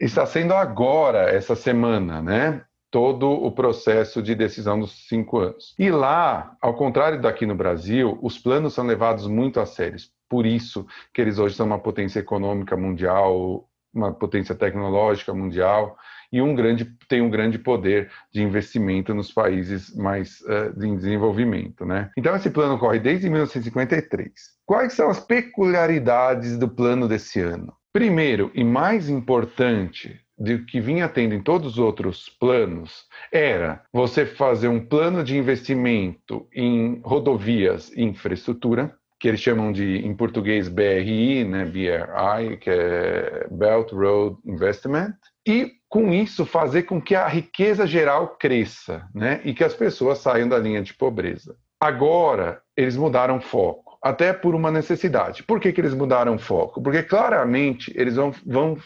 Está 0.00 0.26
sendo 0.26 0.54
agora, 0.54 1.30
essa 1.30 1.54
semana, 1.54 2.20
né? 2.20 2.62
Todo 2.96 3.30
o 3.30 3.52
processo 3.52 4.22
de 4.22 4.34
decisão 4.34 4.80
dos 4.80 5.06
cinco 5.06 5.38
anos. 5.38 5.74
E 5.78 5.90
lá, 5.90 6.56
ao 6.62 6.72
contrário 6.72 7.20
daqui 7.20 7.44
no 7.44 7.54
Brasil, 7.54 8.18
os 8.22 8.38
planos 8.38 8.72
são 8.72 8.86
levados 8.86 9.26
muito 9.26 9.60
a 9.60 9.66
sério. 9.66 9.98
Por 10.30 10.46
isso 10.46 10.86
que 11.12 11.20
eles 11.20 11.38
hoje 11.38 11.54
são 11.54 11.66
uma 11.66 11.78
potência 11.78 12.20
econômica 12.20 12.74
mundial, 12.74 13.68
uma 13.92 14.14
potência 14.14 14.54
tecnológica 14.54 15.34
mundial 15.34 15.94
e 16.32 16.40
um 16.40 16.54
grande, 16.54 16.86
tem 17.06 17.20
um 17.20 17.28
grande 17.28 17.58
poder 17.58 18.10
de 18.32 18.42
investimento 18.42 19.12
nos 19.12 19.30
países 19.30 19.94
mais 19.94 20.40
uh, 20.40 20.82
em 20.82 20.96
desenvolvimento. 20.96 21.84
Né? 21.84 22.10
Então, 22.16 22.34
esse 22.34 22.48
plano 22.48 22.78
corre 22.78 22.98
desde 22.98 23.28
1953. 23.28 24.32
Quais 24.64 24.94
são 24.94 25.10
as 25.10 25.20
peculiaridades 25.20 26.56
do 26.56 26.66
plano 26.66 27.06
desse 27.06 27.40
ano? 27.40 27.74
Primeiro, 27.92 28.50
e 28.54 28.64
mais 28.64 29.10
importante, 29.10 30.18
de 30.38 30.58
que 30.58 30.80
vinha 30.80 31.08
tendo 31.08 31.34
em 31.34 31.42
todos 31.42 31.72
os 31.72 31.78
outros 31.78 32.28
planos 32.28 33.06
era 33.32 33.82
você 33.92 34.26
fazer 34.26 34.68
um 34.68 34.84
plano 34.84 35.24
de 35.24 35.36
investimento 35.36 36.46
em 36.54 37.00
rodovias 37.04 37.90
e 37.96 38.02
infraestrutura, 38.02 38.94
que 39.18 39.28
eles 39.28 39.40
chamam 39.40 39.72
de, 39.72 40.06
em 40.06 40.14
português, 40.14 40.68
BRI, 40.68 41.44
né, 41.44 41.64
BRI, 41.64 42.58
que 42.58 42.68
é 42.70 43.46
Belt 43.50 43.90
Road 43.92 44.36
Investment, 44.44 45.14
e 45.46 45.72
com 45.88 46.12
isso 46.12 46.44
fazer 46.44 46.82
com 46.82 47.00
que 47.00 47.14
a 47.14 47.26
riqueza 47.26 47.86
geral 47.86 48.36
cresça, 48.38 49.08
né, 49.14 49.40
e 49.44 49.54
que 49.54 49.64
as 49.64 49.72
pessoas 49.72 50.18
saiam 50.18 50.48
da 50.48 50.58
linha 50.58 50.82
de 50.82 50.92
pobreza. 50.92 51.56
Agora, 51.80 52.60
eles 52.76 52.96
mudaram 52.96 53.40
foco, 53.40 53.98
até 54.02 54.32
por 54.32 54.54
uma 54.54 54.70
necessidade. 54.70 55.42
Por 55.42 55.60
que, 55.60 55.72
que 55.72 55.80
eles 55.80 55.94
mudaram 55.94 56.38
foco? 56.38 56.82
Porque 56.82 57.02
claramente 57.02 57.92
eles 57.94 58.16
vão, 58.16 58.32
vão 58.44 58.76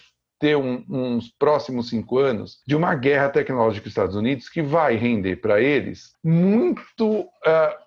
ter 0.40 0.56
um, 0.56 0.82
uns 0.88 1.28
próximos 1.28 1.90
cinco 1.90 2.18
anos 2.18 2.61
de 2.66 2.75
uma 2.75 2.94
guerra 2.94 3.28
tecnológica 3.28 3.82
com 3.82 3.88
os 3.88 3.92
Estados 3.92 4.16
Unidos 4.16 4.49
que 4.49 4.62
vai 4.62 4.97
render 4.97 5.37
para 5.37 5.61
eles 5.61 6.14
muito 6.25 7.20
uh, 7.20 7.28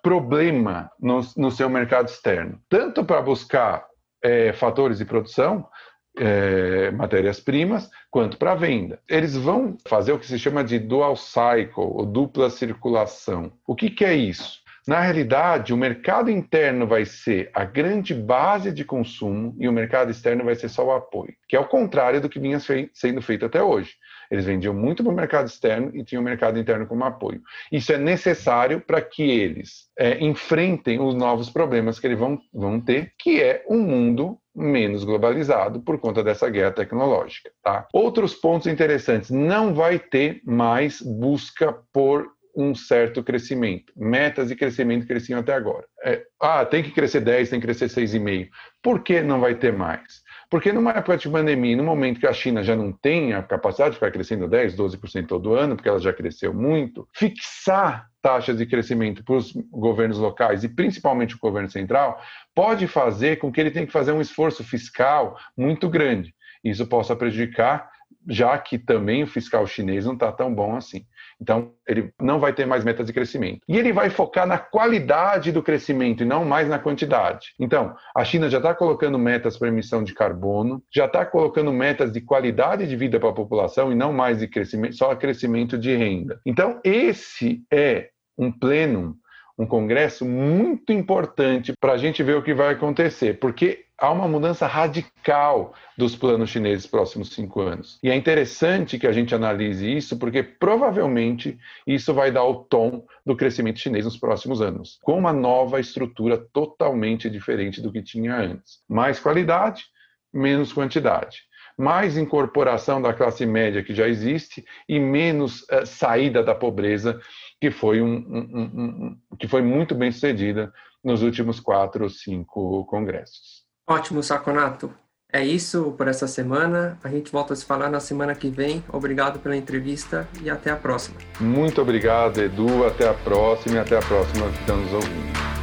problema 0.00 0.88
no, 0.98 1.20
no, 1.36 1.50
seu 1.50 1.68
mercado 1.68 2.08
externo, 2.08 2.60
tanto 2.68 3.04
para 3.04 3.20
buscar 3.20 3.84
é, 4.22 4.52
fatores 4.52 4.98
de 4.98 5.04
produção, 5.04 5.68
é, 6.16 6.92
matérias-primas, 6.92 7.90
quanto 8.08 8.38
para 8.38 8.54
venda. 8.54 9.00
Eles 9.08 9.36
vão 9.36 9.76
fazer 9.86 10.12
o 10.12 10.18
que 10.18 10.26
se 10.26 10.38
chama 10.38 10.62
de 10.62 10.78
dual 10.78 11.16
cycle, 11.16 11.72
ou 11.76 12.06
dupla 12.06 12.48
circulação. 12.50 13.52
O 13.66 13.74
que, 13.74 13.90
que 13.90 14.04
é 14.04 14.14
isso? 14.14 14.63
Na 14.86 15.00
realidade, 15.00 15.72
o 15.72 15.78
mercado 15.78 16.30
interno 16.30 16.86
vai 16.86 17.06
ser 17.06 17.50
a 17.54 17.64
grande 17.64 18.12
base 18.12 18.70
de 18.70 18.84
consumo 18.84 19.56
e 19.58 19.66
o 19.66 19.72
mercado 19.72 20.10
externo 20.10 20.44
vai 20.44 20.54
ser 20.54 20.68
só 20.68 20.84
o 20.84 20.92
apoio, 20.92 21.34
que 21.48 21.56
é 21.56 21.60
o 21.60 21.66
contrário 21.66 22.20
do 22.20 22.28
que 22.28 22.38
vinha 22.38 22.58
sendo 22.92 23.22
feito 23.22 23.46
até 23.46 23.62
hoje. 23.62 23.94
Eles 24.30 24.44
vendiam 24.44 24.74
muito 24.74 25.02
para 25.02 25.12
o 25.12 25.16
mercado 25.16 25.46
externo 25.46 25.90
e 25.94 26.04
tinham 26.04 26.20
o 26.20 26.24
mercado 26.24 26.58
interno 26.58 26.86
como 26.86 27.04
apoio. 27.04 27.40
Isso 27.72 27.92
é 27.92 27.98
necessário 27.98 28.80
para 28.80 29.00
que 29.00 29.22
eles 29.22 29.88
é, 29.98 30.22
enfrentem 30.22 31.00
os 31.00 31.14
novos 31.14 31.48
problemas 31.48 31.98
que 31.98 32.06
eles 32.06 32.18
vão, 32.18 32.38
vão 32.52 32.78
ter, 32.78 33.12
que 33.18 33.40
é 33.42 33.64
um 33.68 33.80
mundo 33.80 34.38
menos 34.54 35.02
globalizado 35.02 35.80
por 35.80 35.98
conta 35.98 36.22
dessa 36.22 36.48
guerra 36.48 36.70
tecnológica. 36.70 37.50
Tá? 37.62 37.88
Outros 37.92 38.34
pontos 38.34 38.66
interessantes: 38.66 39.30
não 39.30 39.74
vai 39.74 39.98
ter 39.98 40.40
mais 40.44 41.00
busca 41.00 41.74
por 41.92 42.33
um 42.56 42.74
certo 42.74 43.22
crescimento. 43.22 43.92
Metas 43.96 44.48
de 44.48 44.56
crescimento 44.56 45.06
cresciam 45.06 45.40
até 45.40 45.54
agora. 45.54 45.84
É, 46.04 46.22
ah, 46.40 46.64
tem 46.64 46.82
que 46.82 46.90
crescer 46.90 47.20
10, 47.20 47.50
tem 47.50 47.60
que 47.60 47.66
crescer 47.66 47.86
6,5. 47.86 48.48
Por 48.82 49.02
que 49.02 49.20
não 49.22 49.40
vai 49.40 49.54
ter 49.54 49.72
mais? 49.72 50.22
Porque 50.50 50.72
numa 50.72 50.92
época 50.92 51.16
de 51.16 51.28
pandemia, 51.28 51.76
no 51.76 51.82
momento 51.82 52.20
que 52.20 52.26
a 52.26 52.32
China 52.32 52.62
já 52.62 52.76
não 52.76 52.92
tem 52.92 53.32
a 53.32 53.42
capacidade 53.42 53.90
de 53.90 53.96
ficar 53.96 54.10
crescendo 54.10 54.46
10, 54.46 54.76
12% 54.76 55.26
todo 55.26 55.54
ano, 55.54 55.74
porque 55.74 55.88
ela 55.88 55.98
já 55.98 56.12
cresceu 56.12 56.54
muito, 56.54 57.08
fixar 57.14 58.06
taxas 58.22 58.56
de 58.56 58.66
crescimento 58.66 59.24
para 59.24 59.34
os 59.34 59.52
governos 59.70 60.18
locais 60.18 60.64
e 60.64 60.68
principalmente 60.68 61.34
o 61.34 61.38
governo 61.38 61.68
central 61.68 62.20
pode 62.54 62.86
fazer 62.86 63.36
com 63.36 63.50
que 63.50 63.60
ele 63.60 63.70
tenha 63.70 63.86
que 63.86 63.92
fazer 63.92 64.12
um 64.12 64.20
esforço 64.20 64.62
fiscal 64.62 65.36
muito 65.56 65.88
grande. 65.88 66.34
Isso 66.62 66.86
possa 66.86 67.14
prejudicar 67.16 67.90
já 68.28 68.56
que 68.58 68.78
também 68.78 69.22
o 69.22 69.26
fiscal 69.26 69.66
chinês 69.66 70.06
não 70.06 70.14
está 70.14 70.32
tão 70.32 70.54
bom 70.54 70.76
assim. 70.76 71.04
Então, 71.40 71.72
ele 71.86 72.12
não 72.20 72.38
vai 72.38 72.52
ter 72.52 72.66
mais 72.66 72.84
metas 72.84 73.06
de 73.06 73.12
crescimento. 73.12 73.60
E 73.68 73.76
ele 73.76 73.92
vai 73.92 74.10
focar 74.10 74.46
na 74.46 74.58
qualidade 74.58 75.52
do 75.52 75.62
crescimento 75.62 76.22
e 76.22 76.26
não 76.26 76.44
mais 76.44 76.68
na 76.68 76.78
quantidade. 76.78 77.54
Então, 77.58 77.94
a 78.14 78.24
China 78.24 78.48
já 78.48 78.58
está 78.58 78.74
colocando 78.74 79.18
metas 79.18 79.56
para 79.56 79.68
emissão 79.68 80.02
de 80.02 80.14
carbono, 80.14 80.82
já 80.92 81.06
está 81.06 81.24
colocando 81.24 81.72
metas 81.72 82.12
de 82.12 82.20
qualidade 82.20 82.86
de 82.86 82.96
vida 82.96 83.18
para 83.20 83.30
a 83.30 83.34
população 83.34 83.92
e 83.92 83.94
não 83.94 84.12
mais 84.12 84.38
de 84.38 84.48
crescimento, 84.48 84.96
só 84.96 85.14
crescimento 85.14 85.78
de 85.78 85.94
renda. 85.94 86.40
Então, 86.44 86.80
esse 86.84 87.62
é 87.70 88.10
um 88.36 88.50
pleno 88.50 89.16
um 89.58 89.66
congresso 89.66 90.24
muito 90.24 90.92
importante 90.92 91.72
para 91.80 91.92
a 91.92 91.96
gente 91.96 92.22
ver 92.22 92.36
o 92.36 92.42
que 92.42 92.54
vai 92.54 92.72
acontecer, 92.72 93.38
porque 93.38 93.84
há 93.96 94.10
uma 94.10 94.26
mudança 94.26 94.66
radical 94.66 95.72
dos 95.96 96.16
planos 96.16 96.50
chineses 96.50 96.86
próximos 96.86 97.32
cinco 97.32 97.60
anos. 97.60 97.98
E 98.02 98.10
é 98.10 98.14
interessante 98.14 98.98
que 98.98 99.06
a 99.06 99.12
gente 99.12 99.34
analise 99.34 99.96
isso, 99.96 100.18
porque 100.18 100.42
provavelmente 100.42 101.56
isso 101.86 102.12
vai 102.12 102.32
dar 102.32 102.44
o 102.44 102.56
tom 102.64 103.04
do 103.24 103.36
crescimento 103.36 103.78
chinês 103.78 104.04
nos 104.04 104.16
próximos 104.16 104.60
anos, 104.60 104.98
com 105.02 105.16
uma 105.16 105.32
nova 105.32 105.78
estrutura 105.78 106.36
totalmente 106.52 107.30
diferente 107.30 107.80
do 107.80 107.92
que 107.92 108.02
tinha 108.02 108.36
antes. 108.36 108.80
Mais 108.88 109.20
qualidade, 109.20 109.84
menos 110.32 110.72
quantidade 110.72 111.42
mais 111.76 112.16
incorporação 112.16 113.00
da 113.02 113.12
classe 113.12 113.44
média 113.44 113.82
que 113.82 113.94
já 113.94 114.08
existe 114.08 114.64
e 114.88 114.98
menos 114.98 115.62
uh, 115.62 115.84
saída 115.84 116.42
da 116.42 116.54
pobreza 116.54 117.20
que 117.60 117.70
foi, 117.70 118.00
um, 118.00 118.14
um, 118.14 118.60
um, 118.62 119.18
que 119.38 119.48
foi 119.48 119.62
muito 119.62 119.94
bem 119.94 120.12
sucedida 120.12 120.72
nos 121.02 121.22
últimos 121.22 121.60
quatro 121.60 122.04
ou 122.04 122.10
cinco 122.10 122.84
congressos. 122.86 123.64
Ótimo, 123.88 124.22
Saconato. 124.22 124.92
É 125.32 125.44
isso 125.44 125.92
por 125.98 126.06
essa 126.06 126.28
semana. 126.28 126.96
A 127.02 127.08
gente 127.08 127.32
volta 127.32 127.54
a 127.54 127.56
se 127.56 127.64
falar 127.64 127.90
na 127.90 127.98
semana 127.98 128.34
que 128.34 128.48
vem. 128.48 128.84
Obrigado 128.88 129.40
pela 129.40 129.56
entrevista 129.56 130.28
e 130.40 130.48
até 130.48 130.70
a 130.70 130.76
próxima. 130.76 131.18
Muito 131.40 131.82
obrigado, 131.82 132.38
Edu. 132.38 132.86
Até 132.86 133.08
a 133.08 133.14
próxima 133.14 133.76
e 133.76 133.78
até 133.80 133.98
a 133.98 134.02
próxima 134.02 134.46
que 134.48 134.60
estamos 134.60 134.92
ouvindo. 134.92 135.53